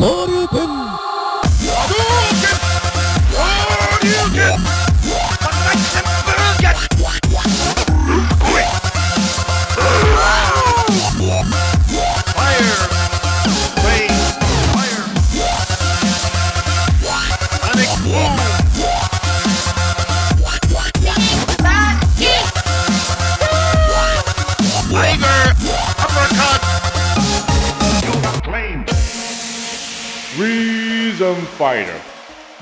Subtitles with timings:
[0.00, 0.93] Sarıtın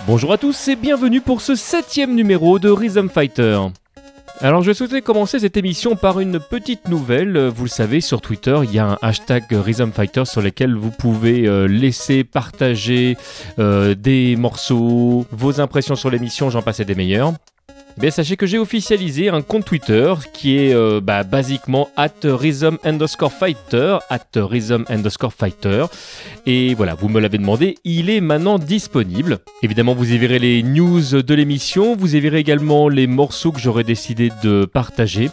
[0.07, 3.59] Bonjour à tous et bienvenue pour ce septième numéro de Rhythm Fighter.
[4.41, 7.49] Alors je souhaitais commencer cette émission par une petite nouvelle.
[7.49, 10.91] Vous le savez, sur Twitter, il y a un hashtag Rhythm Fighter sur lequel vous
[10.91, 13.17] pouvez euh, laisser partager
[13.59, 17.33] euh, des morceaux, vos impressions sur l'émission, j'en passais des meilleurs.
[18.01, 22.77] Eh sachez que j'ai officialisé un compte Twitter qui est euh, bah, basiquement at rhythm
[22.85, 24.27] underscore fighter, at.
[26.47, 29.39] Et voilà, vous me l'avez demandé, il est maintenant disponible.
[29.63, 33.61] Évidemment, vous y verrez les news de l'émission, vous y verrez également les morceaux que
[33.61, 35.31] j'aurais décidé de partager.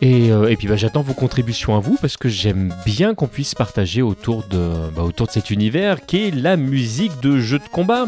[0.00, 3.54] Et, euh, puis bah, j'attends vos contributions à vous parce que j'aime bien qu'on puisse
[3.54, 7.68] partager autour de, bah, autour de cet univers qui est la musique de jeux de
[7.70, 8.06] combat.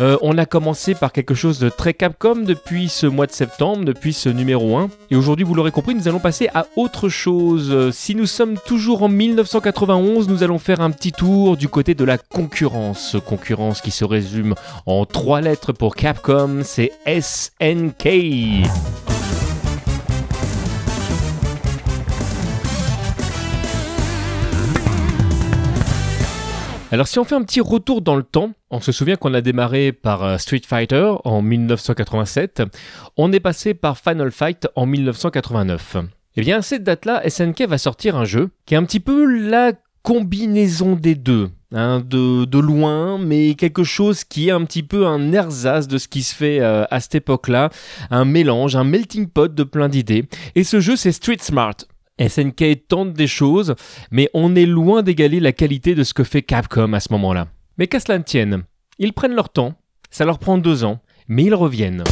[0.00, 3.84] Euh, on a commencé par quelque chose de très Capcom depuis ce mois de septembre,
[3.84, 4.90] depuis ce numéro 1.
[5.10, 7.70] Et aujourd'hui, vous l'aurez compris, nous allons passer à autre chose.
[7.72, 11.94] Euh, si nous sommes toujours en 1991, nous allons faire un petit tour du côté
[11.94, 13.16] de la concurrence.
[13.26, 14.54] Concurrence qui se résume
[14.86, 19.11] en trois lettres pour Capcom, c'est SNK.
[26.92, 29.40] Alors si on fait un petit retour dans le temps, on se souvient qu'on a
[29.40, 32.64] démarré par euh, Street Fighter en 1987,
[33.16, 35.96] on est passé par Final Fight en 1989.
[35.96, 36.00] Et
[36.36, 39.24] eh bien à cette date-là, SNK va sortir un jeu qui est un petit peu
[39.24, 41.48] la combinaison des deux.
[41.74, 46.06] Hein, de, loin, mais quelque chose qui est un petit peu un ersatz de ce
[46.06, 47.70] qui se fait euh, à cette époque-là,
[48.10, 50.28] un mélange, un melting pot de plein d'idées.
[50.54, 51.76] Et ce jeu, c'est Street Smart.
[52.20, 53.74] SNK tente des choses,
[54.10, 57.48] mais on est loin d'égaler la qualité de ce que fait Capcom à ce moment-là.
[57.78, 58.64] Mais qu'à cela ne tienne,
[58.98, 59.74] ils prennent leur temps,
[60.10, 62.04] ça leur prend deux ans, mais ils reviennent.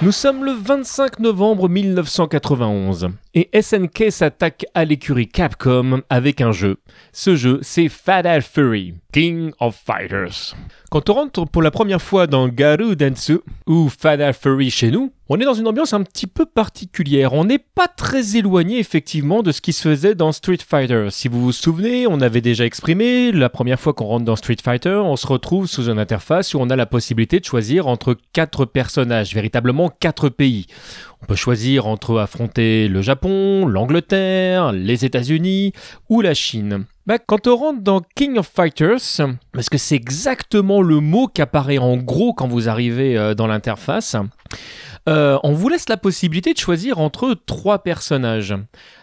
[0.00, 6.76] Nous sommes le 25 novembre 1991 et SNK s'attaque à l'écurie Capcom avec un jeu.
[7.12, 10.54] Ce jeu, c'est Fatal Fury, King of Fighters.
[10.92, 15.12] Quand on rentre pour la première fois dans Garu Dentsu ou Fatal Fury chez nous,
[15.30, 17.34] on est dans une ambiance un petit peu particulière.
[17.34, 21.08] On n'est pas très éloigné effectivement de ce qui se faisait dans Street Fighter.
[21.10, 24.56] Si vous vous souvenez, on avait déjà exprimé, la première fois qu'on rentre dans Street
[24.62, 28.16] Fighter, on se retrouve sous une interface où on a la possibilité de choisir entre
[28.32, 30.66] quatre personnages, véritablement quatre pays.
[31.22, 35.72] On peut choisir entre affronter le Japon, l'Angleterre, les États-Unis
[36.08, 36.86] ou la Chine.
[37.06, 39.20] Bah, quand on rentre dans King of Fighters,
[39.52, 43.46] parce que c'est exactement le mot qui apparaît en gros quand vous arrivez euh, dans
[43.46, 44.14] l'interface,
[45.08, 48.54] euh, on vous laisse la possibilité de choisir entre trois personnages.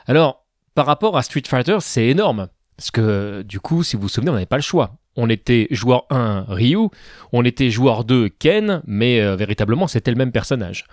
[0.06, 0.46] Alors,
[0.76, 2.48] par rapport à Street Fighter, c'est énorme.
[2.78, 4.98] Parce que du coup, si vous vous souvenez, on n'avait pas le choix.
[5.16, 6.90] On était joueur 1 Ryu,
[7.32, 10.86] on était joueur 2 Ken, mais euh, véritablement c'était le même personnage.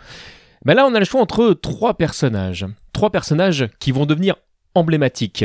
[0.64, 2.64] Mais là, on a le choix entre trois personnages.
[2.92, 4.36] Trois personnages qui vont devenir
[4.76, 5.44] emblématiques.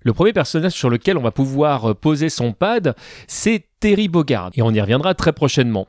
[0.00, 2.94] Le premier personnage sur lequel on va pouvoir poser son pad,
[3.26, 5.88] c'est Terry Bogard, et on y reviendra très prochainement.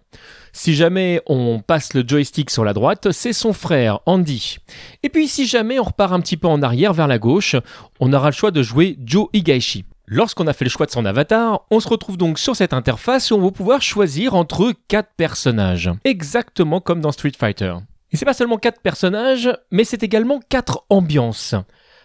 [0.58, 4.60] Si jamais on passe le joystick sur la droite, c'est son frère Andy.
[5.04, 7.58] Et puis si jamais on repart un petit peu en arrière vers la gauche,
[8.00, 9.84] on aura le choix de jouer Joe Higaishi.
[10.08, 13.32] Lorsqu'on a fait le choix de son avatar, on se retrouve donc sur cette interface
[13.32, 17.76] où on va pouvoir choisir entre quatre personnages, exactement comme dans Street Fighter.
[18.14, 21.54] Et c'est pas seulement quatre personnages, mais c'est également quatre ambiances.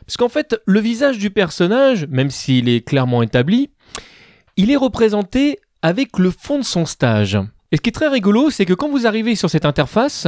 [0.05, 3.71] Parce qu'en fait, le visage du personnage, même s'il est clairement établi,
[4.57, 7.39] il est représenté avec le fond de son stage.
[7.73, 10.27] Et ce qui est très rigolo, c'est que quand vous arrivez sur cette interface,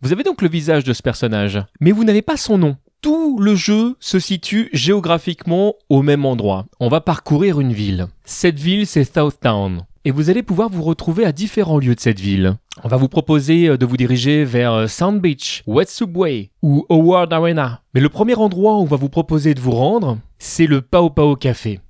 [0.00, 2.76] vous avez donc le visage de ce personnage, mais vous n'avez pas son nom.
[3.00, 6.66] Tout le jeu se situe géographiquement au même endroit.
[6.78, 8.06] On va parcourir une ville.
[8.24, 9.82] Cette ville, c'est Southtown.
[10.04, 12.54] Et vous allez pouvoir vous retrouver à différents lieux de cette ville.
[12.84, 16.86] On va vous proposer euh, de vous diriger vers euh, Sound Beach, West Subway ou
[16.90, 17.80] Howard Arena.
[17.94, 21.10] Mais le premier endroit où on va vous proposer de vous rendre, c'est le Pao
[21.10, 21.80] Pao Café.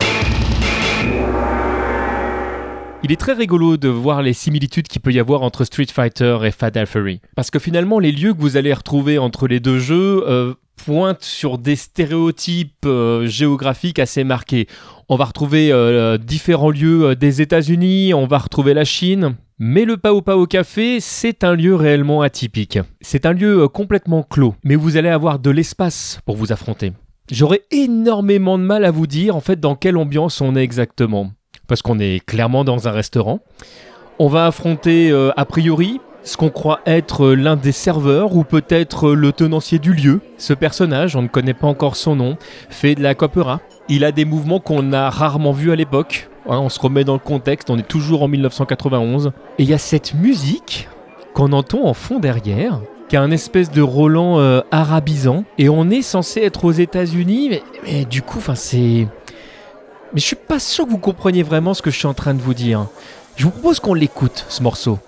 [3.05, 6.39] Il est très rigolo de voir les similitudes qu'il peut y avoir entre Street Fighter
[6.45, 7.21] et Fatal Fury.
[7.37, 11.23] Parce que finalement, les lieux que vous allez retrouver entre les deux jeux euh, pointent
[11.23, 14.69] sur des stéréotypes euh, géographiques assez marqués.
[15.11, 19.37] On va retrouver euh, différents lieux des États-Unis, on va retrouver la Chine.
[19.59, 22.79] Mais le Pao Pao Café, c'est un lieu réellement atypique.
[23.03, 26.95] C'est un lieu complètement clos, mais vous allez avoir de l'espace pour vous affronter.
[27.31, 31.33] J'aurais énormément de mal à vous dire en fait dans quelle ambiance on est exactement.
[31.67, 33.41] Parce qu'on est clairement dans un restaurant.
[34.19, 38.45] On va affronter euh, a priori ce qu'on croit être euh, l'un des serveurs ou
[38.45, 40.21] peut-être euh, le tenancier du lieu.
[40.39, 42.37] Ce personnage, on ne connaît pas encore son nom,
[42.71, 43.61] fait de la copera.
[43.89, 46.29] Il a des mouvements qu'on a rarement vus à l'époque.
[46.49, 49.33] Hein, on se remet dans le contexte, on est toujours en 1991.
[49.59, 50.89] Et il y a cette musique
[51.35, 55.45] qu'on entend en fond derrière, qui a un espèce de Roland arabisant.
[55.59, 59.09] Et on est censé être aux États-Unis, mais, mais du coup, c'est.
[60.15, 62.35] Mais je suis pas sûr que vous compreniez vraiment ce que je suis en train
[62.35, 62.87] de vous dire.
[63.35, 65.01] Je vous propose qu'on l'écoute, ce morceau.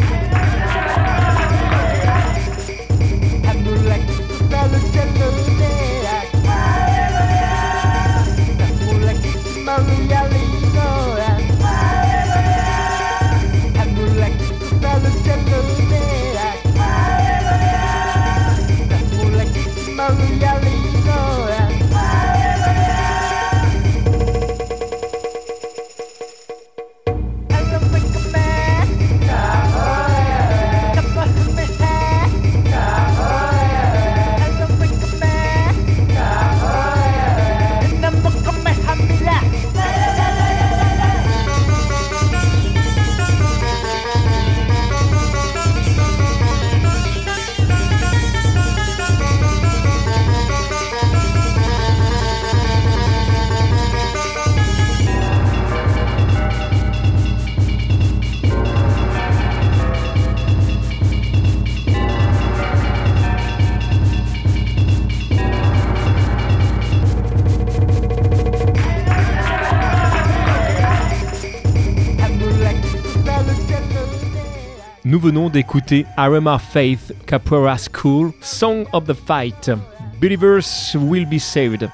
[75.27, 79.73] Venons d'écouter Arema Faith Capoeira School, Song of the Fight,
[80.21, 81.91] Believers Will Be Saved.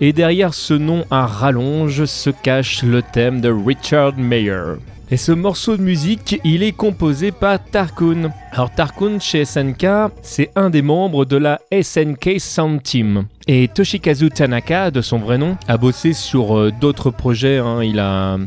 [0.00, 4.76] Et derrière ce nom à rallonge se cache le thème de Richard Mayer.
[5.10, 8.30] Et ce morceau de musique, il est composé par Tarkun.
[8.52, 9.86] Alors Tarkun chez SNK,
[10.22, 13.26] c'est un des membres de la SNK Sound Team.
[13.46, 17.58] Et Toshikazu Tanaka, de son vrai nom, a bossé sur euh, d'autres projets.
[17.58, 17.82] Hein.
[17.82, 18.38] Il a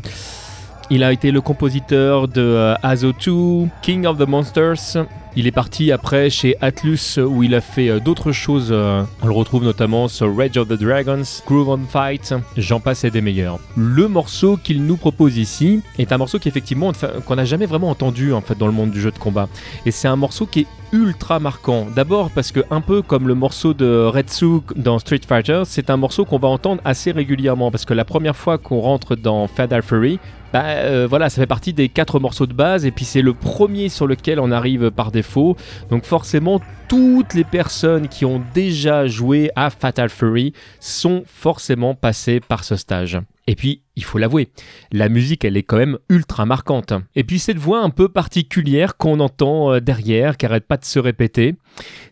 [0.92, 4.98] il a été le compositeur de euh, Azo 2, King of the Monsters.
[5.34, 8.68] Il est parti après chez Atlus où il a fait euh, d'autres choses.
[8.70, 13.04] Euh, on le retrouve notamment sur Rage of the Dragons, Groove on Fight, j'en passe
[13.04, 13.58] et des meilleurs.
[13.74, 16.92] Le morceau qu'il nous propose ici est un morceau qui effectivement
[17.24, 19.48] qu'on n'a jamais vraiment entendu en fait dans le monde du jeu de combat.
[19.86, 21.86] Et c'est un morceau qui est ultra marquant.
[21.96, 25.96] D'abord parce que un peu comme le morceau de Retsu dans Street Fighter, c'est un
[25.96, 29.82] morceau qu'on va entendre assez régulièrement parce que la première fois qu'on rentre dans Fatal
[29.82, 30.18] Fury,
[30.52, 33.32] bah euh, voilà, ça fait partie des quatre morceaux de base et puis c'est le
[33.32, 35.56] premier sur lequel on arrive par défaut.
[35.90, 36.60] Donc forcément,
[36.92, 42.76] toutes les personnes qui ont déjà joué à Fatal Fury sont forcément passées par ce
[42.76, 43.18] stage.
[43.46, 44.48] Et puis, il faut l'avouer,
[44.92, 46.92] la musique, elle est quand même ultra marquante.
[47.16, 50.84] Et puis cette voix un peu particulière qu'on entend euh, derrière, qui arrête pas de
[50.84, 51.56] se répéter,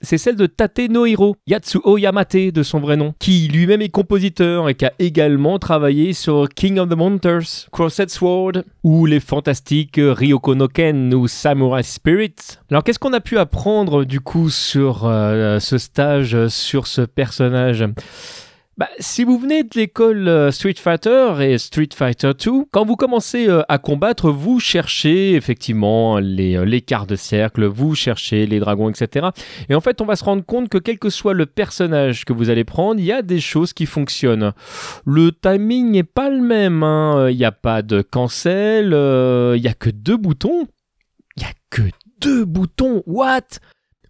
[0.03, 4.69] c'est celle de Tate Nohiro, Yatsuo Yamate de son vrai nom, qui lui-même est compositeur
[4.69, 10.01] et qui a également travaillé sur King of the Monsters, Crossed Sword, ou les fantastiques
[10.01, 12.35] Ryoko no Ken ou Samurai Spirit.
[12.71, 17.85] Alors qu'est-ce qu'on a pu apprendre du coup sur euh, ce stage, sur ce personnage?
[18.77, 22.97] Bah, si vous venez de l'école euh, Street Fighter et Street Fighter 2, quand vous
[22.97, 28.47] commencez euh, à combattre, vous cherchez effectivement les, euh, les quarts de cercle, vous cherchez
[28.47, 29.29] les dragons, etc.
[29.69, 32.33] Et en fait, on va se rendre compte que quel que soit le personnage que
[32.33, 34.53] vous allez prendre, il y a des choses qui fonctionnent.
[35.05, 37.29] Le timing n'est pas le même, hein.
[37.29, 40.67] il n'y a pas de cancel, il n'y a que deux boutons.
[41.37, 41.83] Il n'y a que
[42.21, 43.43] deux boutons, what?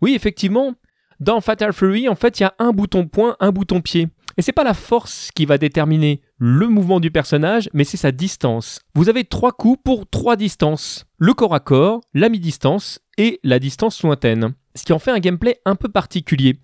[0.01, 0.75] Oui, effectivement,
[1.19, 4.09] dans Fatal Fury, en fait, il y a un bouton point, un bouton pied.
[4.37, 8.13] Et c'est pas la force qui va déterminer le mouvement du personnage, mais c'est sa
[8.13, 8.81] distance.
[8.95, 11.07] Vous avez trois coups pour trois distances.
[11.19, 14.55] Le corps à corps, la mi-distance et la distance lointaine.
[14.75, 16.59] Ce qui en fait un gameplay un peu particulier.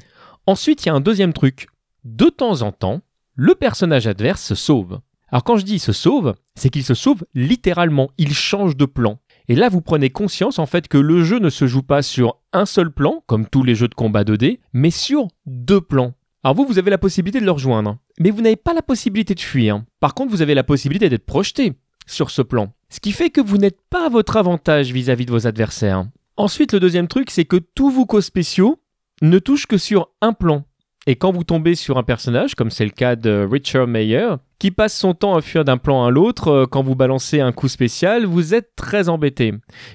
[0.46, 1.66] Ensuite, il y a un deuxième truc.
[2.04, 3.02] De temps en temps,
[3.34, 5.00] le personnage adverse se sauve.
[5.28, 9.18] Alors quand je dis se sauve, c'est qu'il se sauve littéralement, il change de plan.
[9.48, 12.36] Et là, vous prenez conscience en fait que le jeu ne se joue pas sur
[12.52, 16.14] un seul plan, comme tous les jeux de combat 2D, mais sur deux plans.
[16.44, 19.34] Alors vous, vous avez la possibilité de le rejoindre, mais vous n'avez pas la possibilité
[19.34, 19.82] de fuir.
[20.00, 21.72] Par contre, vous avez la possibilité d'être projeté
[22.06, 22.72] sur ce plan.
[22.88, 26.06] Ce qui fait que vous n'êtes pas à votre avantage vis-à-vis de vos adversaires.
[26.36, 28.80] Ensuite, le deuxième truc, c'est que tous vos co spéciaux
[29.22, 30.64] ne touchent que sur un plan.
[31.06, 34.70] Et quand vous tombez sur un personnage, comme c'est le cas de Richard Mayer, qui
[34.70, 37.68] passe son temps à fuir d'un plan à l'autre euh, quand vous balancez un coup
[37.68, 39.52] spécial, vous êtes très embêté.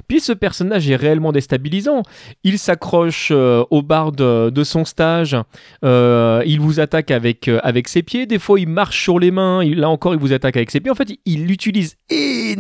[0.08, 2.04] Puis ce personnage est réellement déstabilisant.
[2.44, 5.36] Il s'accroche euh, au bar de, son stage,
[5.84, 9.66] euh, il vous attaque avec, avec ses pieds, des fois il marche sur les mains,
[9.66, 10.92] là encore il vous attaque avec ses pieds.
[10.92, 11.98] En fait, il utilise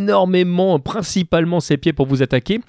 [0.02, 2.60] énormément, principalement ses pieds pour vous attaquer,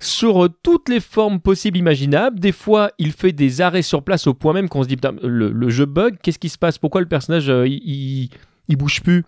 [0.00, 2.38] sur toutes les formes possibles imaginables.
[2.40, 5.70] Des fois, il fait des arrêts sur place au point même qu'on se dit, le,
[5.70, 6.78] jeu bug, qu'est-ce qui se passe?
[6.78, 8.28] Pourquoi le personnage, il
[8.68, 9.24] il bouge plus?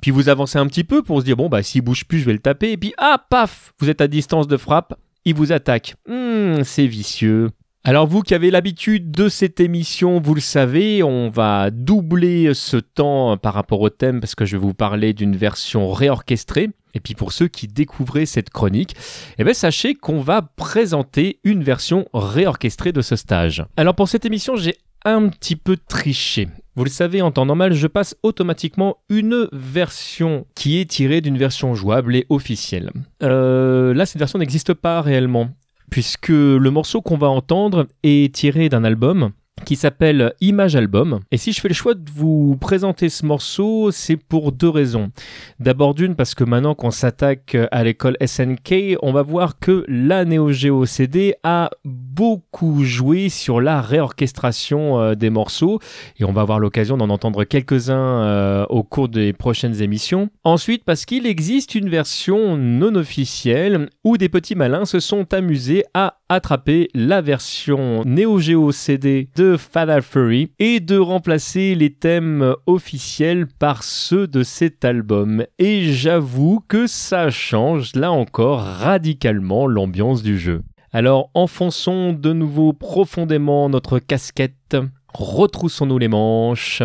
[0.00, 2.24] Puis vous avancez un petit peu pour se dire bon bah s'il bouge plus je
[2.24, 2.72] vais le taper.
[2.72, 3.72] Et puis ah paf!
[3.78, 4.94] Vous êtes à distance de frappe
[5.26, 5.96] il vous attaque.
[6.08, 7.50] Hmm, c'est vicieux.
[7.84, 12.76] Alors vous qui avez l'habitude de cette émission vous le savez on va doubler ce
[12.76, 17.00] temps par rapport au thème parce que je vais vous parler d'une version réorchestrée et
[17.00, 18.96] puis pour ceux qui découvraient cette chronique,
[19.38, 23.64] eh bien sachez qu'on va présenter une version réorchestrée de ce stage.
[23.76, 26.48] Alors pour cette émission, j'ai un petit peu triché.
[26.76, 31.36] Vous le savez, en temps normal, je passe automatiquement une version qui est tirée d'une
[31.38, 32.90] version jouable et officielle.
[33.22, 35.50] Euh, là, cette version n'existe pas réellement,
[35.90, 39.32] puisque le morceau qu'on va entendre est tiré d'un album
[39.64, 41.20] qui s'appelle Image Album.
[41.30, 45.10] Et si je fais le choix de vous présenter ce morceau, c'est pour deux raisons.
[45.58, 50.24] D'abord d'une, parce que maintenant qu'on s'attaque à l'école SNK, on va voir que la
[50.24, 55.80] Neo Geo CD a beaucoup joué sur la réorchestration euh, des morceaux,
[56.18, 60.28] et on va avoir l'occasion d'en entendre quelques-uns euh, au cours des prochaines émissions.
[60.44, 65.84] Ensuite, parce qu'il existe une version non officielle où des petits malins se sont amusés
[65.94, 72.54] à attraper la version Neo Geo CD de Fatal Fury et de remplacer les thèmes
[72.66, 75.44] officiels par ceux de cet album.
[75.58, 80.62] Et j'avoue que ça change là encore radicalement l'ambiance du jeu.
[80.92, 84.76] Alors enfonçons de nouveau profondément notre casquette,
[85.12, 86.82] retroussons-nous les manches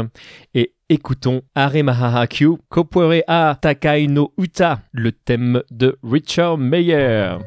[0.56, 7.38] et écoutons Aremaha Kyu Kopore a Takai no Uta, le thème de Richard Mayer.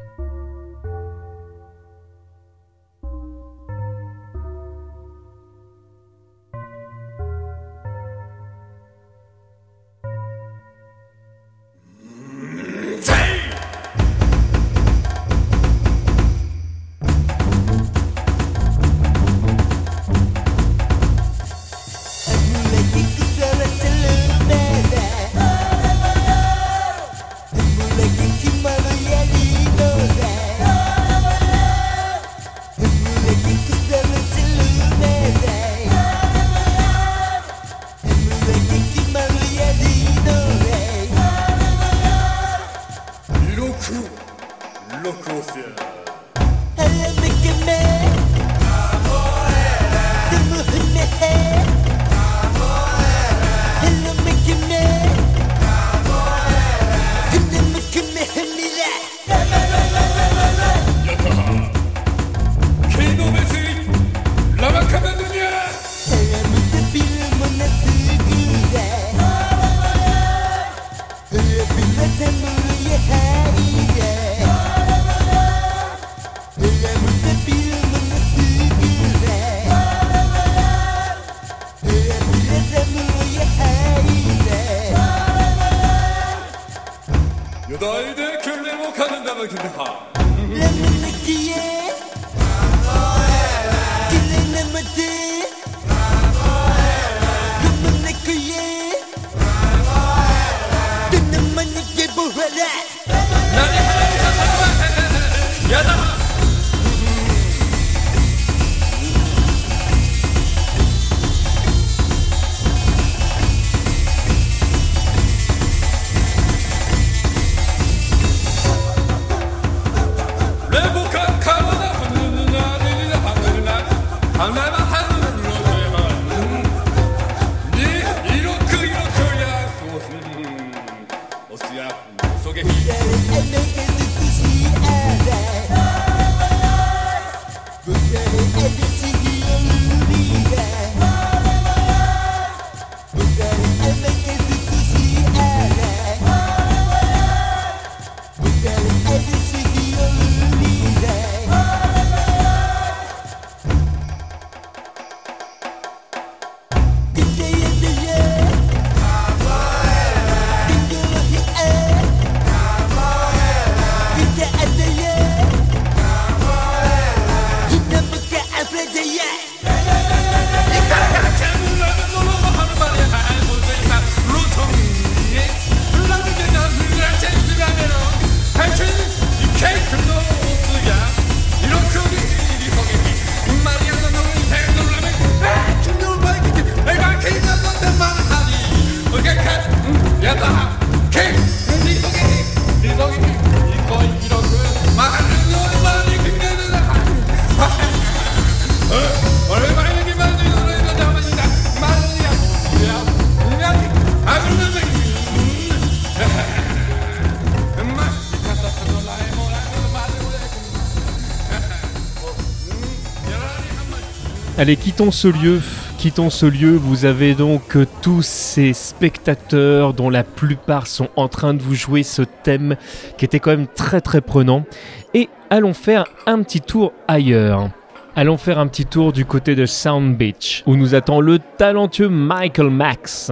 [214.99, 215.61] Quittons ce lieu.
[215.97, 216.71] Quittons ce lieu.
[216.75, 222.03] Vous avez donc tous ces spectateurs dont la plupart sont en train de vous jouer
[222.03, 222.75] ce thème
[223.17, 224.65] qui était quand même très très prenant.
[225.13, 227.69] Et allons faire un petit tour ailleurs.
[228.17, 232.09] Allons faire un petit tour du côté de Sound Beach où nous attend le talentueux
[232.09, 233.31] Michael Max.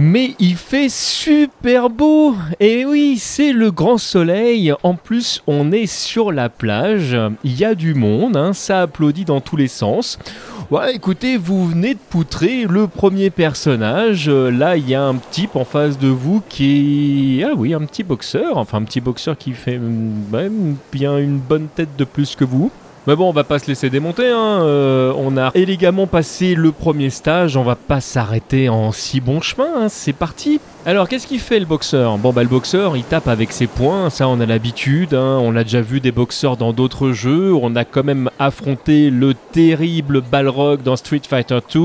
[0.00, 4.72] Mais il fait super beau Et oui, c'est le grand soleil.
[4.84, 7.16] En plus, on est sur la plage.
[7.42, 8.52] Il y a du monde, hein.
[8.52, 10.16] ça applaudit dans tous les sens.
[10.70, 14.28] Ouais, écoutez, vous venez de poutrer le premier personnage.
[14.28, 17.42] Là, il y a un type en face de vous qui.
[17.44, 18.56] Ah oui, un petit boxeur.
[18.56, 22.70] Enfin, un petit boxeur qui fait même bien une bonne tête de plus que vous.
[23.08, 24.28] Mais bon, on va pas se laisser démonter.
[24.28, 24.60] Hein.
[24.64, 27.56] Euh, on a élégamment passé le premier stage.
[27.56, 29.84] On va pas s'arrêter en si bon chemin.
[29.84, 29.88] Hein.
[29.88, 30.60] C'est parti.
[30.84, 32.18] Alors, qu'est-ce qu'il fait le boxeur?
[32.18, 34.10] Bon, bah, le boxeur, il tape avec ses poings.
[34.10, 35.14] Ça, on a l'habitude.
[35.14, 35.38] Hein.
[35.40, 37.54] On a déjà vu des boxeurs dans d'autres jeux.
[37.54, 41.80] On a quand même affronté le terrible Balrog dans Street Fighter 2.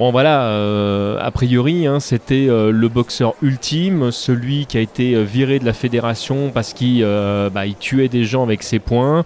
[0.00, 5.12] Bon voilà, euh, a priori, hein, c'était euh, le boxeur ultime, celui qui a été
[5.12, 9.24] euh, viré de la fédération parce qu'il bah, tuait des gens avec ses poings.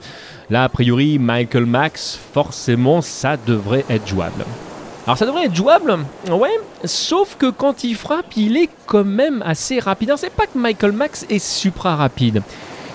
[0.50, 4.44] Là, a priori, Michael Max, forcément, ça devrait être jouable.
[5.06, 5.96] Alors ça devrait être jouable,
[6.28, 10.08] ouais, sauf que quand il frappe, il est quand même assez rapide.
[10.08, 12.42] Alors c'est pas que Michael Max est supra rapide.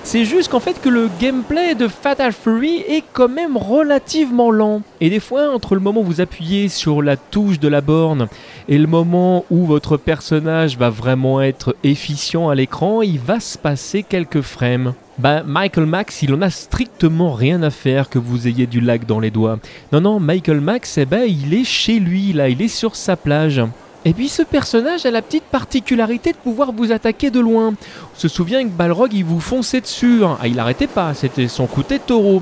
[0.03, 4.81] C'est juste qu'en fait que le gameplay de Fatal Fury est quand même relativement lent.
[5.01, 8.27] Et des fois, entre le moment où vous appuyez sur la touche de la borne
[8.67, 13.57] et le moment où votre personnage va vraiment être efficient à l'écran, il va se
[13.57, 14.93] passer quelques frames.
[15.19, 19.05] Bah, Michael Max, il en a strictement rien à faire que vous ayez du lag
[19.05, 19.59] dans les doigts.
[19.91, 23.15] Non, non, Michael Max, eh ben, il est chez lui, là, il est sur sa
[23.17, 23.61] plage.
[24.05, 27.69] Et puis ce personnage a la petite particularité de pouvoir vous attaquer de loin.
[27.69, 30.23] On se souvient que Balrog il vous fonçait dessus.
[30.23, 30.37] Hein.
[30.41, 32.41] Ah, il arrêtait pas, c'était son de taureau.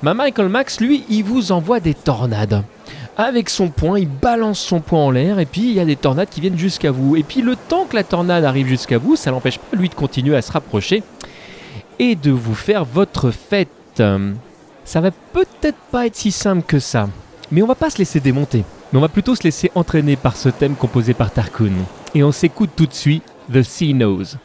[0.00, 2.62] Ma Michael Max, lui, il vous envoie des tornades.
[3.16, 5.96] Avec son poing, il balance son poing en l'air et puis il y a des
[5.96, 7.16] tornades qui viennent jusqu'à vous.
[7.16, 9.94] Et puis le temps que la tornade arrive jusqu'à vous, ça n'empêche pas lui de
[9.94, 11.02] continuer à se rapprocher
[11.98, 13.68] et de vous faire votre fête.
[14.84, 17.08] Ça va peut-être pas être si simple que ça,
[17.50, 20.36] mais on va pas se laisser démonter mais on va plutôt se laisser entraîner par
[20.36, 21.72] ce thème composé par Tarkun.
[22.14, 24.36] Et on s'écoute tout de suite The Sea Knows.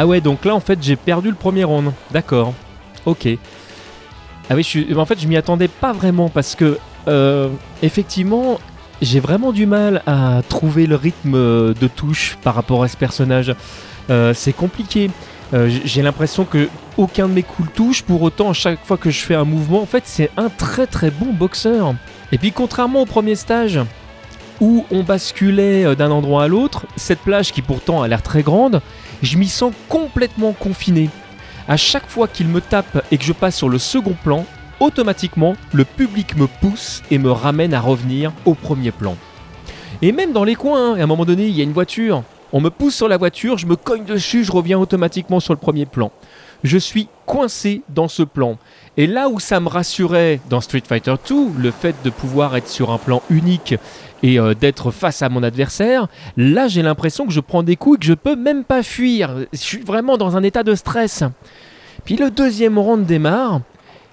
[0.00, 1.90] Ah ouais, donc là en fait j'ai perdu le premier round.
[2.12, 2.54] D'accord.
[3.04, 3.26] Ok.
[4.48, 4.94] Ah oui, je suis...
[4.94, 7.48] en fait je m'y attendais pas vraiment parce que euh,
[7.82, 8.60] effectivement
[9.02, 13.56] j'ai vraiment du mal à trouver le rythme de touche par rapport à ce personnage.
[14.08, 15.10] Euh, c'est compliqué.
[15.52, 18.02] Euh, j'ai l'impression que aucun de mes coups touche.
[18.02, 20.86] Pour autant, à chaque fois que je fais un mouvement, en fait, c'est un très
[20.86, 21.94] très bon boxeur.
[22.30, 23.80] Et puis, contrairement au premier stage,
[24.60, 28.80] où on basculait d'un endroit à l'autre, cette plage qui pourtant a l'air très grande,
[29.22, 31.10] je m'y sens complètement confiné.
[31.66, 34.46] À chaque fois qu'il me tape et que je passe sur le second plan,
[34.80, 39.16] automatiquement, le public me pousse et me ramène à revenir au premier plan.
[40.00, 42.22] Et même dans les coins, hein, à un moment donné, il y a une voiture.
[42.52, 45.58] On me pousse sur la voiture, je me cogne dessus, je reviens automatiquement sur le
[45.58, 46.10] premier plan.
[46.64, 48.56] Je suis coincé dans ce plan.
[48.96, 52.68] Et là où ça me rassurait dans Street Fighter 2, le fait de pouvoir être
[52.68, 53.74] sur un plan unique
[54.22, 57.96] et euh, d'être face à mon adversaire, là j'ai l'impression que je prends des coups
[57.96, 59.46] et que je peux même pas fuir.
[59.52, 61.24] Je suis vraiment dans un état de stress.
[62.04, 63.60] Puis le deuxième round démarre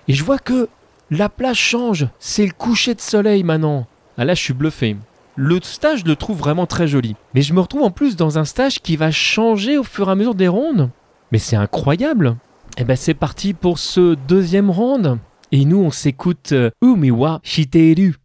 [0.08, 0.70] et je vois que
[1.12, 2.08] la place change.
[2.20, 3.88] C'est le coucher de soleil maintenant.
[4.18, 4.96] Ah là je suis bluffé.
[5.36, 7.16] Le stage je le trouve vraiment très joli.
[7.34, 10.12] Mais je me retrouve en plus dans un stage qui va changer au fur et
[10.12, 10.90] à mesure des rondes.
[11.32, 12.38] Mais c'est incroyable.
[12.78, 15.18] Et eh ben c'est parti pour ce deuxième round.
[15.52, 18.16] Et nous on s'écoute euh, Umiwa Shiteru.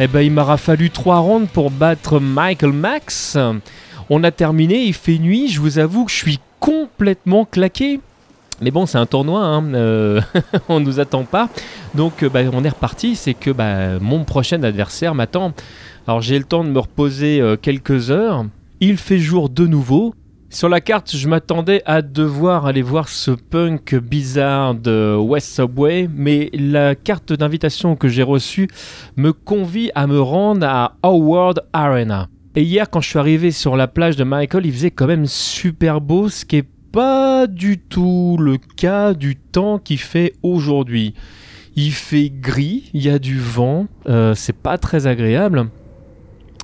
[0.00, 3.36] Eh ben il m'aura fallu 3 rounds pour battre Michael Max.
[4.10, 7.98] On a terminé, il fait nuit, je vous avoue que je suis complètement claqué.
[8.60, 10.20] Mais bon, c'est un tournoi, hein, euh,
[10.68, 11.48] on nous attend pas.
[11.96, 15.52] Donc euh, bah, on est reparti, c'est que bah, mon prochain adversaire m'attend.
[16.06, 18.46] Alors j'ai le temps de me reposer euh, quelques heures.
[18.80, 20.14] Il fait jour de nouveau.
[20.50, 26.08] Sur la carte, je m'attendais à devoir aller voir ce punk bizarre de West Subway,
[26.10, 28.66] mais la carte d'invitation que j'ai reçue
[29.16, 32.28] me convie à me rendre à Howard Arena.
[32.56, 35.26] Et hier, quand je suis arrivé sur la plage de Michael, il faisait quand même
[35.26, 41.12] super beau, ce qui est pas du tout le cas du temps qu'il fait aujourd'hui.
[41.76, 45.68] Il fait gris, il y a du vent, euh, c'est pas très agréable.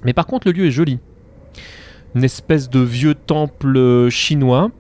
[0.05, 1.01] Mais par contre, le lieu est joli
[2.15, 4.71] une espèce de vieux temple chinois.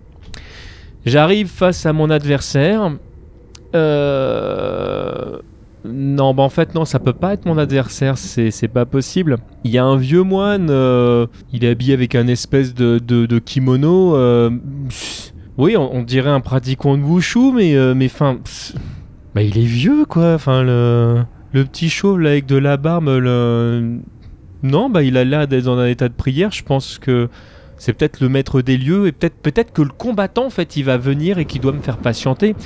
[1.06, 2.92] J'arrive face à mon adversaire.
[3.74, 5.38] Euh...
[5.86, 9.36] Non, bah en fait, non, ça peut pas être mon adversaire, c'est pas possible.
[9.64, 14.16] Il y a un vieux moine, euh, il est habillé avec un espèce de, kimono.
[14.16, 14.50] Euh...
[15.58, 18.38] Oui, on, dirait un pratiquant de wushu, mais euh, mais fin.
[19.34, 20.34] Bah, il est vieux, quoi.
[20.34, 23.98] Enfin, le, le petit chauve là, avec de la barbe, le,
[24.64, 26.50] non, bah il a l'air dans un état de prière.
[26.50, 27.28] Je pense que
[27.76, 30.96] c'est peut-être le maître des lieux et peut-être peut-être que le combattant fait il va
[30.96, 32.56] venir et qu'il doit me faire patienter.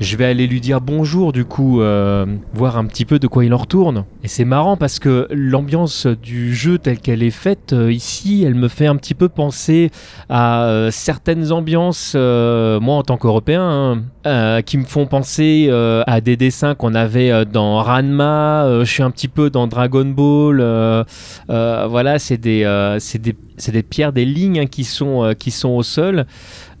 [0.00, 3.44] Je vais aller lui dire bonjour du coup, euh, voir un petit peu de quoi
[3.44, 4.04] il en retourne.
[4.22, 8.54] Et c'est marrant parce que l'ambiance du jeu telle qu'elle est faite euh, ici, elle
[8.54, 9.90] me fait un petit peu penser
[10.28, 16.36] à euh, certaines ambiances, moi en tant qu'Européen, hein, qui me font penser à des
[16.36, 21.04] dessins qu'on avait dans Ranma, je suis un petit peu dans Dragon Ball,
[21.48, 23.36] voilà, c'est des, c'est des,
[23.68, 26.26] des, pierres, des lignes hein, qui, sont, qui sont au sol.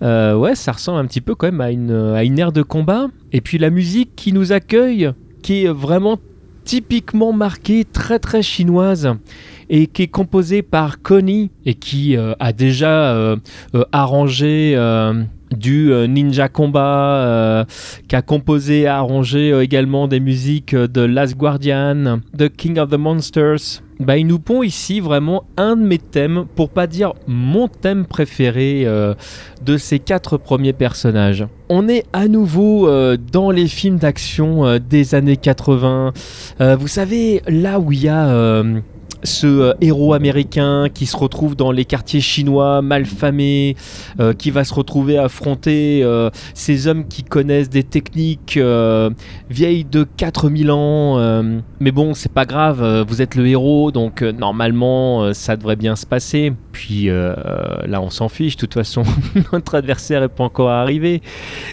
[0.02, 2.62] Euh, ouais, ça ressemble un petit peu quand même à une, à une ère de
[2.62, 3.06] combat.
[3.32, 5.10] Et puis la musique qui nous accueille,
[5.42, 6.18] qui est vraiment
[6.64, 9.14] typiquement marquée, très très chinoise
[9.68, 13.36] et qui est composée par Connie et qui euh, a déjà euh,
[13.92, 14.76] arrangé
[15.50, 17.64] du Ninja Combat,
[18.08, 22.98] qui a composé et arrangé également des musiques de Last Guardian, The King of the
[22.98, 27.68] Monsters, bah, il nous pond ici vraiment un de mes thèmes, pour pas dire mon
[27.68, 29.14] thème préféré euh,
[29.64, 31.46] de ces quatre premiers personnages.
[31.68, 36.12] On est à nouveau euh, dans les films d'action euh, des années 80.
[36.60, 38.62] vous savez, là où il y a
[39.24, 43.76] ce euh, héros américain qui se retrouve dans les quartiers chinois malfamés,
[44.20, 48.58] euh, qui va se retrouver affronter euh, ces hommes qui connaissent des techniques
[49.50, 51.42] vieilles de 4000 ans.
[51.80, 56.06] mais bon, c'est pas grave, vous êtes le héros, donc normalement ça devrait bien se
[56.06, 56.52] passer.
[56.72, 59.02] Puis là, on s'en fiche, de toute façon,
[59.52, 61.22] notre adversaire est pas encore arrivé.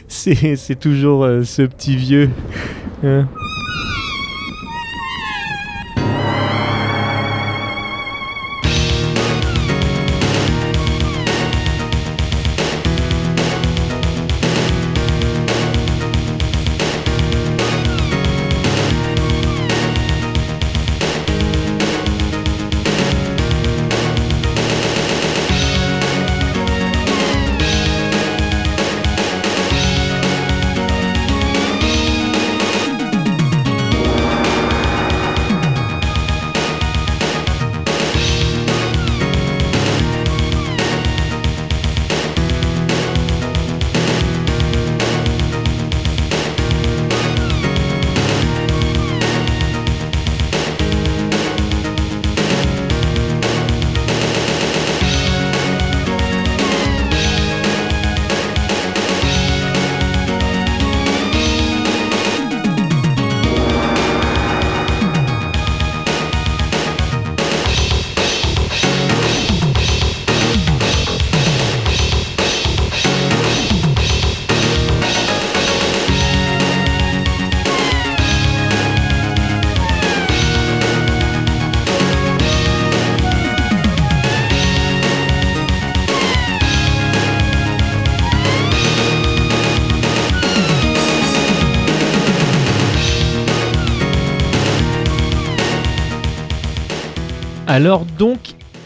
[0.07, 2.29] C'est toujours ce petit vieux.
[3.03, 3.27] Hein.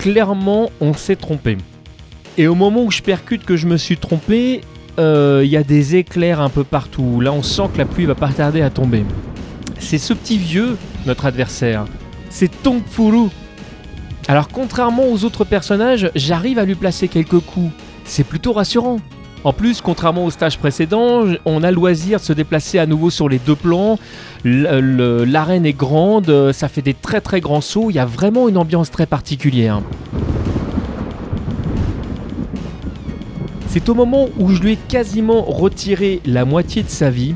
[0.05, 1.57] Clairement, on s'est trompé.
[2.37, 4.61] Et au moment où je percute que je me suis trompé,
[4.99, 7.21] euh, il y a des éclairs un peu partout.
[7.21, 9.03] Là, on sent que la pluie va pas tarder à tomber.
[9.79, 11.85] C'est ce petit vieux, notre adversaire.
[12.29, 13.29] C'est Tong Furu.
[14.27, 17.71] Alors, contrairement aux autres personnages, j'arrive à lui placer quelques coups.
[18.03, 18.99] C'est plutôt rassurant.
[19.45, 23.29] En plus, contrairement au stage précédent, on a loisir de se déplacer à nouveau sur
[23.29, 23.99] les deux plans.
[24.43, 28.57] L'arène est grande, ça fait des très très grands sauts, il y a vraiment une
[28.57, 29.83] ambiance très particulière.
[33.67, 37.35] C'est au moment où je lui ai quasiment retiré la moitié de sa vie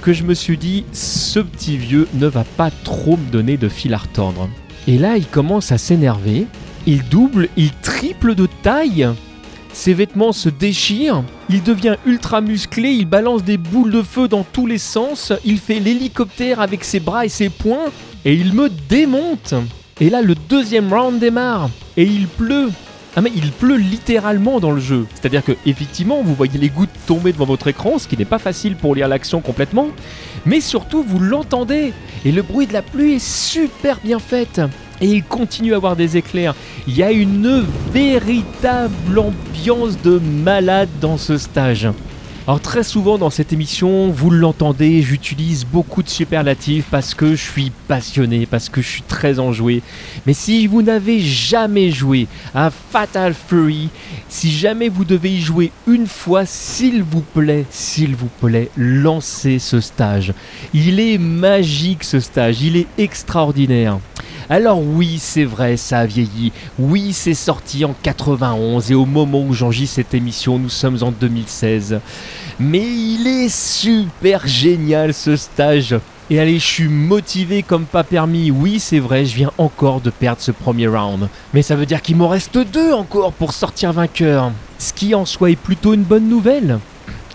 [0.00, 3.68] que je me suis dit ce petit vieux ne va pas trop me donner de
[3.68, 4.48] fil à retordre.
[4.86, 6.46] Et là, il commence à s'énerver,
[6.86, 9.08] il double, il triple de taille.
[9.78, 14.42] Ses vêtements se déchirent, il devient ultra musclé, il balance des boules de feu dans
[14.42, 17.92] tous les sens, il fait l'hélicoptère avec ses bras et ses poings,
[18.24, 19.54] et il me démonte.
[20.00, 22.70] Et là, le deuxième round démarre, et il pleut,
[23.14, 25.06] ah mais il pleut littéralement dans le jeu.
[25.14, 28.40] C'est-à-dire que effectivement vous voyez les gouttes tomber devant votre écran, ce qui n'est pas
[28.40, 29.90] facile pour lire l'action complètement,
[30.44, 31.92] mais surtout vous l'entendez
[32.24, 34.60] et le bruit de la pluie est super bien fait.
[35.00, 36.54] Et il continue à avoir des éclairs.
[36.86, 41.88] Il y a une véritable ambiance de malade dans ce stage.
[42.48, 47.42] Alors très souvent dans cette émission, vous l'entendez, j'utilise beaucoup de superlatifs parce que je
[47.42, 49.82] suis passionné, parce que je suis très enjoué.
[50.24, 53.90] Mais si vous n'avez jamais joué à Fatal Fury,
[54.30, 59.58] si jamais vous devez y jouer une fois, s'il vous plaît, s'il vous plaît, lancez
[59.58, 60.32] ce stage.
[60.72, 63.98] Il est magique ce stage, il est extraordinaire.
[64.50, 66.52] Alors oui, c'est vrai, ça a vieilli.
[66.78, 71.10] Oui, c'est sorti en 91 et au moment où j'enregistre cette émission, nous sommes en
[71.10, 72.00] 2016.
[72.58, 75.96] Mais il est super génial ce stage.
[76.30, 78.50] Et allez, je suis motivé comme pas permis.
[78.50, 81.28] Oui, c'est vrai, je viens encore de perdre ce premier round.
[81.52, 84.52] Mais ça veut dire qu'il m'en reste deux encore pour sortir vainqueur.
[84.78, 86.78] Ce qui en soi est plutôt une bonne nouvelle.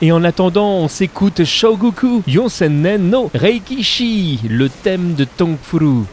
[0.01, 6.05] Et en attendant, on s'écoute Shogoku Yosen no Reikishi, le thème de Tongfuru.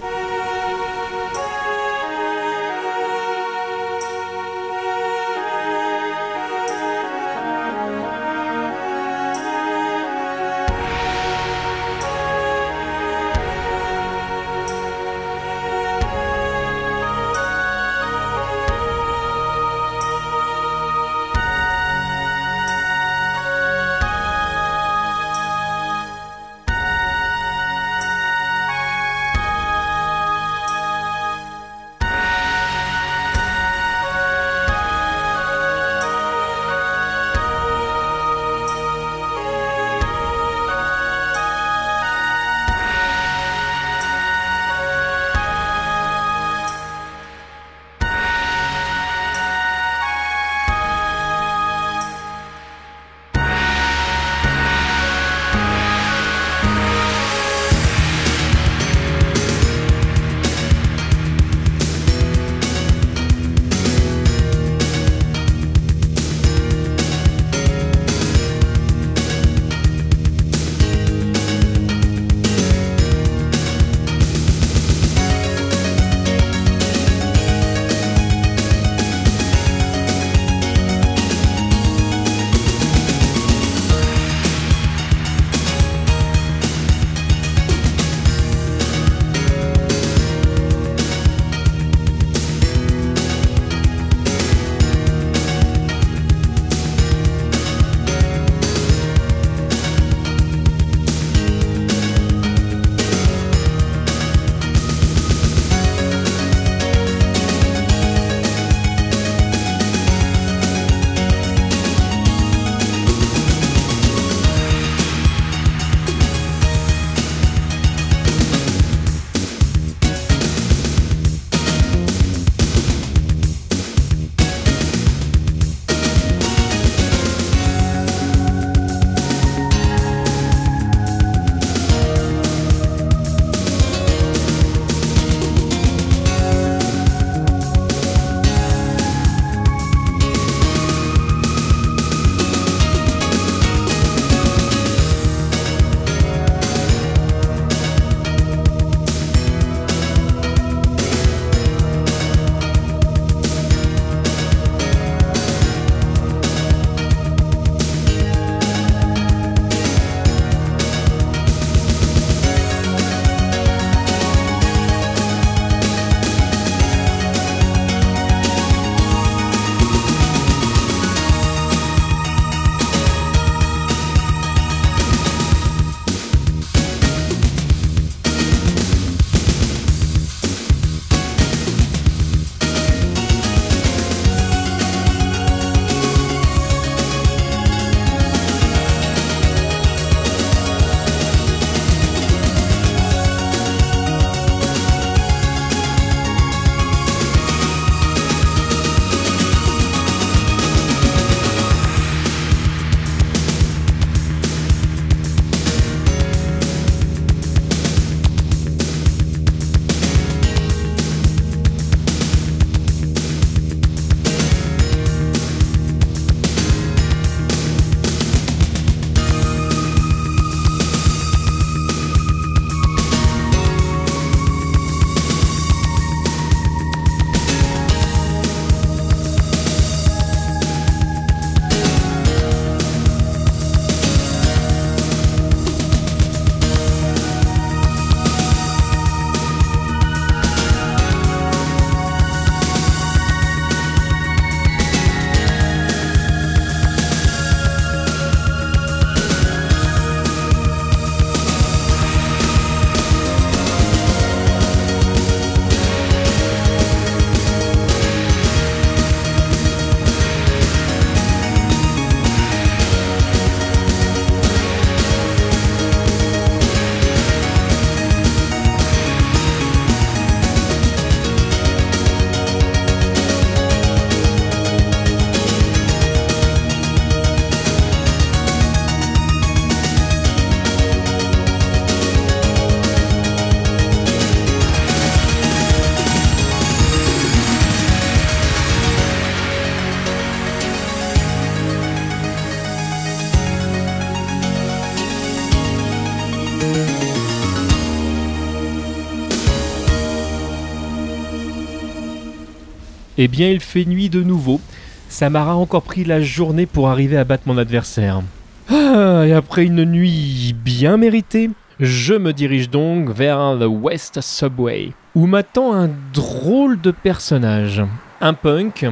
[303.22, 304.62] Eh bien, il fait nuit de nouveau.
[305.10, 308.22] Ça m'aura encore pris la journée pour arriver à battre mon adversaire.
[308.70, 311.50] Ah, et après une nuit bien méritée,
[311.80, 317.82] je me dirige donc vers le West Subway, où m'attend un drôle de personnage.
[318.22, 318.86] Un punk,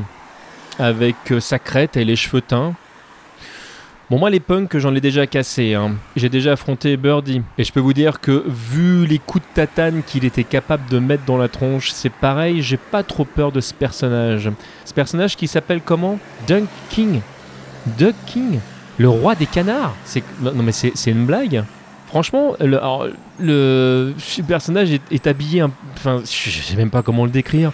[0.78, 2.74] avec sa crête et les cheveux teints,
[4.11, 5.74] Bon, moi, les punks, j'en ai déjà cassé.
[5.74, 5.96] Hein.
[6.16, 7.42] J'ai déjà affronté Birdie.
[7.59, 10.98] Et je peux vous dire que, vu les coups de tatane qu'il était capable de
[10.98, 14.50] mettre dans la tronche, c'est pareil, j'ai pas trop peur de ce personnage.
[14.86, 16.18] Ce personnage qui s'appelle comment?
[16.46, 17.20] Dunk King.
[17.98, 18.61] Dunk King?
[18.96, 19.94] Le roi des canards?
[20.06, 20.22] C'est...
[20.40, 21.64] Non, mais c'est, une blague
[22.06, 22.80] Franchement, le,
[23.38, 24.14] le
[24.46, 25.62] personnage est, habillé.
[25.94, 27.72] Enfin, je sais même pas comment le décrire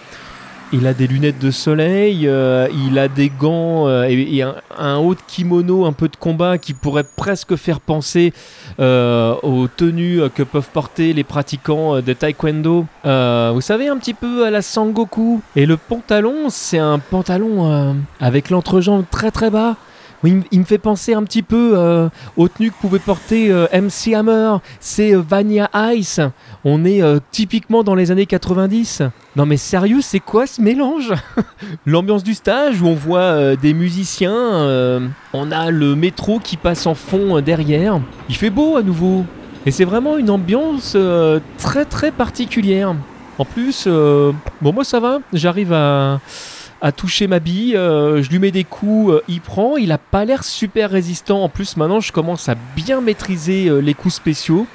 [0.73, 5.15] il a des lunettes de soleil, euh, il a des gants euh, et, un, haut
[5.27, 8.33] kimono un peu de combat qui pourrait presque faire penser
[8.79, 12.85] euh, aux tenues que peuvent porter les pratiquants de taekwondo.
[13.03, 15.41] vous savez, un petit peu à la Sangoku.
[15.55, 19.75] Et le pantalon, c'est un pantalon avec l'entrejambe très très bas.
[20.23, 24.57] Il, me fait penser un petit peu aux tenues que pouvait porter MC Hammer.
[24.79, 26.19] C'est Vania Ice.
[26.63, 27.01] On est
[27.31, 29.03] typiquement dans les années 90.
[29.35, 31.13] Non mais sérieux, c'est quoi ce mélange?
[31.85, 36.55] L'ambiance du stage où on voit euh, des musiciens, euh, on a le métro qui
[36.55, 37.99] passe en fond euh, derrière.
[38.29, 39.25] Il fait beau à nouveau.
[39.65, 40.95] Et c'est vraiment une ambiance
[41.57, 42.95] très très particulière.
[43.39, 46.19] En plus, bon moi ça va, j'arrive à,
[46.81, 50.43] à, toucher ma bille, je lui mets des coups, il prend, il a pas l'air
[50.43, 51.43] super résistant.
[51.43, 54.67] En plus maintenant je commence à bien maîtriser les coups spéciaux.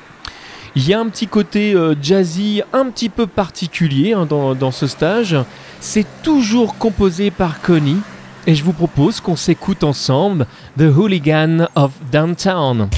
[0.76, 4.70] Il y a un petit côté euh, jazzy un petit peu particulier hein, dans, dans
[4.70, 5.36] ce stage.
[5.80, 7.98] C'est toujours composé par Connie.
[8.46, 10.46] Et je vous propose qu'on s'écoute ensemble
[10.78, 12.88] The Hooligan of Downtown.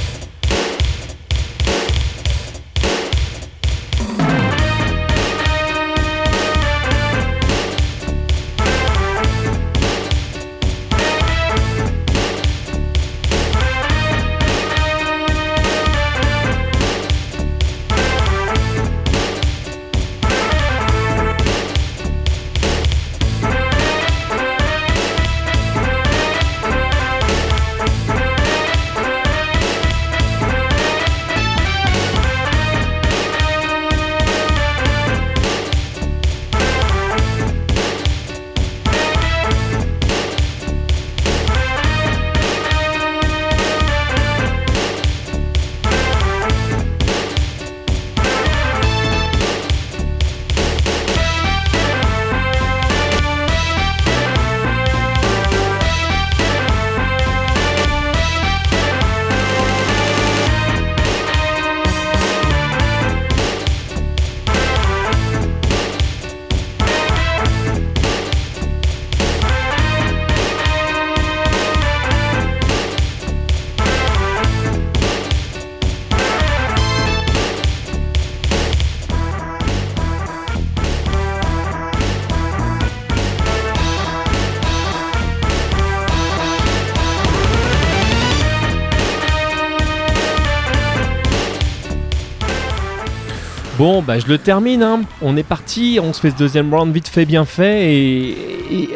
[93.83, 95.01] Bon, bah je le termine, hein.
[95.23, 98.31] on est parti, on se fait ce deuxième round vite fait, bien fait, et...
[98.71, 98.89] et...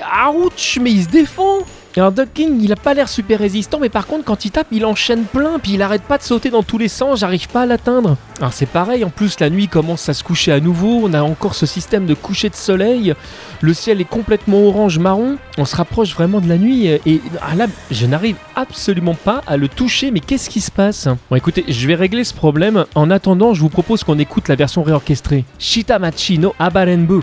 [0.80, 1.59] Mais il se défend
[2.01, 4.67] alors Duck King, il a pas l'air super résistant, mais par contre, quand il tape,
[4.71, 7.63] il enchaîne plein, puis il arrête pas de sauter dans tous les sens, j'arrive pas
[7.63, 8.17] à l'atteindre.
[8.39, 11.23] Alors c'est pareil, en plus, la nuit commence à se coucher à nouveau, on a
[11.23, 13.15] encore ce système de coucher de soleil,
[13.63, 17.67] le ciel est complètement orange-marron, on se rapproche vraiment de la nuit, et ah là,
[17.91, 21.09] je n'arrive absolument pas à le toucher, mais qu'est-ce qui se passe?
[21.31, 24.55] Bon écoutez, je vais régler ce problème, en attendant, je vous propose qu'on écoute la
[24.55, 25.45] version réorchestrée.
[25.59, 27.23] Shitamachi no Abarenbu.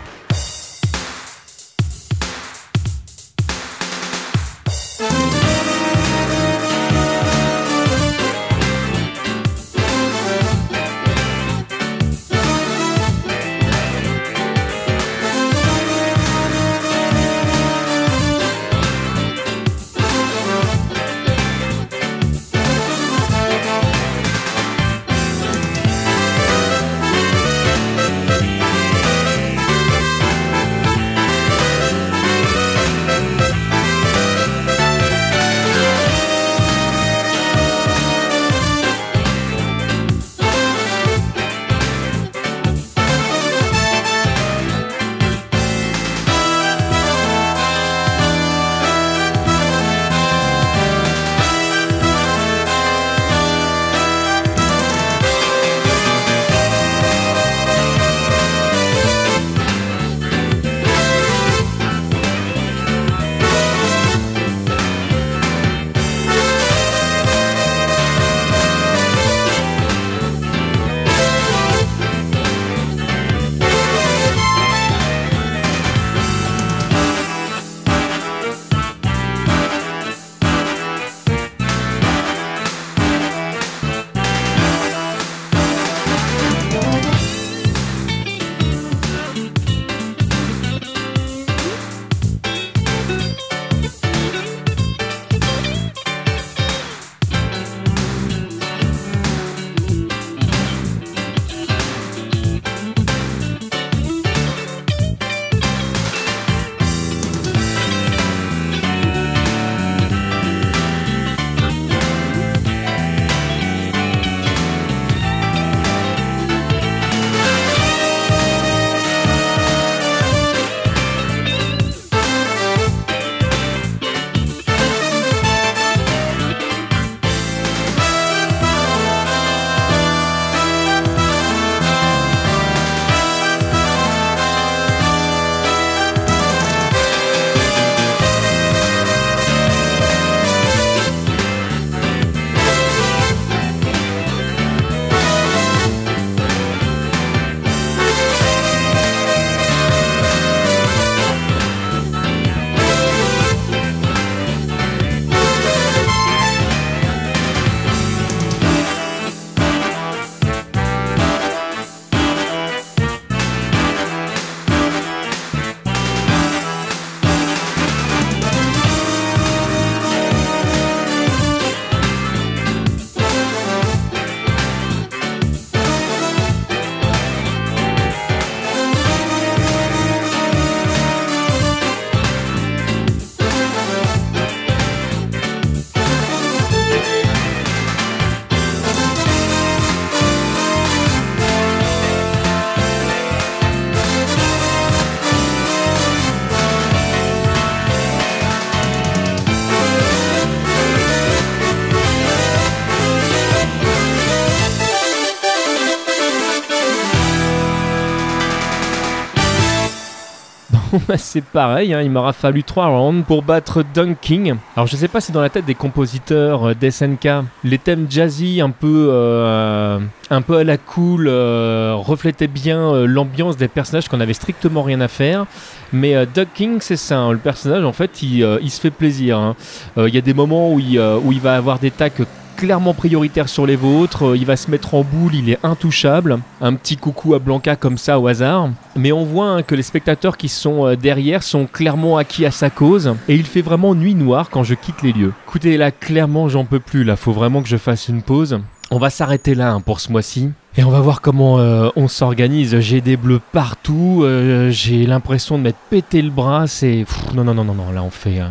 [211.07, 214.55] bah, c'est pareil, hein, il m'aura fallu 3 rounds pour battre Dunk King.
[214.75, 217.27] Alors je sais pas si dans la tête des compositeurs euh, d'SNK,
[217.63, 219.99] les thèmes jazzy un peu, euh,
[220.29, 225.07] à la cool euh, reflétaient bien euh, l'ambiance des personnages qu'on avait strictement rien à
[225.07, 225.45] faire.
[225.91, 229.37] Mais euh, Dunk King, c'est ça, hein, le personnage en fait il, se fait plaisir.
[229.37, 229.55] hein.
[229.97, 232.21] Il y a des moments où il, où il va avoir des tacs
[232.55, 236.39] clairement prioritaires sur les vôtres, euh, il va se mettre en boule, il est intouchable.
[236.61, 238.69] Un petit coucou à Blanca comme ça au hasard.
[238.95, 242.51] Mais on voit hein, que les spectateurs qui sont euh, derrière sont clairement acquis à
[242.51, 243.15] sa cause.
[243.27, 245.33] Et il fait vraiment nuit noire quand je quitte les lieux.
[245.47, 247.03] Écoutez, là, clairement, j'en peux plus.
[247.03, 248.59] Là, faut vraiment que je fasse une pause.
[248.91, 250.51] On va s'arrêter là hein, pour ce mois-ci.
[250.77, 252.79] Et on va voir comment euh, on s'organise.
[252.79, 254.25] J'ai des bleus partout.
[254.69, 256.67] J'ai l'impression de m'être pété le bras.
[256.67, 257.05] C'est.
[257.33, 257.91] Non, non, non, non, non.
[257.91, 258.41] Là, on fait,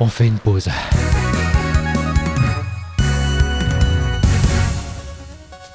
[0.00, 0.68] on fait une pause.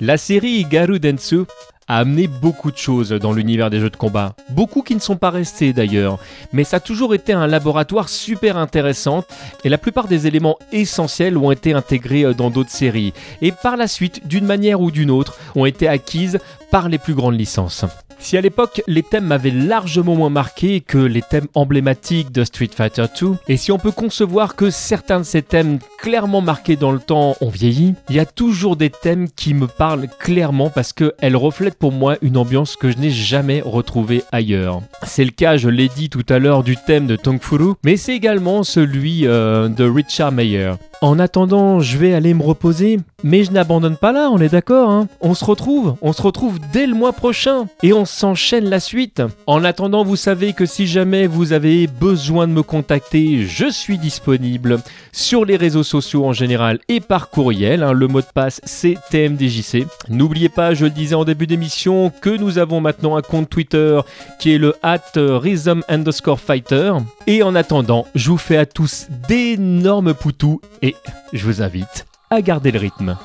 [0.06, 1.46] La série Garudensu
[1.88, 4.36] a amené beaucoup de choses dans l'univers des jeux de combat.
[4.50, 6.20] Beaucoup qui ne sont pas restés d'ailleurs,
[6.52, 9.24] mais ça a toujours été un laboratoire super intéressant
[9.64, 13.78] et la plupart des éléments essentiels ont été intégrés euh, dans d'autres séries et par
[13.78, 16.40] la suite, d'une manière ou d'une autre, ont été acquises
[16.82, 17.86] les plus grandes licences.
[18.20, 22.70] Si à l'époque les thèmes m'avaient largement moins marqué que les thèmes emblématiques de Street
[22.74, 26.92] Fighter 2, et si on peut concevoir que certains de ces thèmes clairement marqués dans
[26.92, 30.94] le temps ont vieilli, il y a toujours des thèmes qui me parlent clairement parce
[30.94, 34.82] qu'elles reflètent pour moi une ambiance que je n'ai jamais retrouvée ailleurs.
[35.06, 37.98] C'est le cas, je l'ai dit tout à l'heure, du thème de Tong Furu, mais
[37.98, 40.72] c'est également celui euh, de Richard Mayer.
[41.04, 44.90] En attendant, je vais aller me reposer, mais je n'abandonne pas là, on est d'accord
[44.90, 48.80] hein On se retrouve, on se retrouve dès le mois prochain et on s'enchaîne la
[48.80, 49.22] suite.
[49.46, 53.98] En attendant, vous savez que si jamais vous avez besoin de me contacter, je suis
[53.98, 54.80] disponible
[55.12, 57.84] sur les réseaux sociaux en général et par courriel.
[57.84, 57.92] hein.
[57.92, 59.86] Le mot de passe c'est TMDJC.
[60.08, 64.00] N'oubliez pas, je le disais en début d'émission, que nous avons maintenant un compte Twitter
[64.40, 66.94] qui est le at rhythm underscore fighter.
[67.28, 70.93] Et en attendant, je vous fais à tous d'énormes poutous et
[71.32, 73.18] je vous invite à garder le rythme.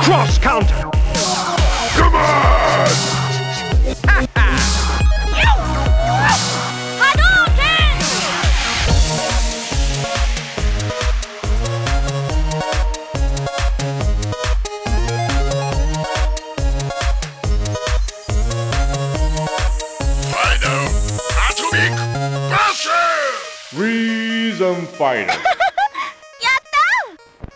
[0.00, 0.38] Cross
[24.54, 25.32] Fighter.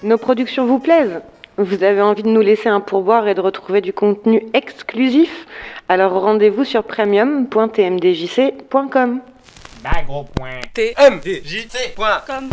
[0.02, 1.20] Nos productions vous plaisent
[1.56, 5.46] Vous avez envie de nous laisser un pourboire et de retrouver du contenu exclusif?
[5.88, 9.20] Alors rendez-vous sur premium.tmdjc.com.
[10.74, 12.48] TMDJC.com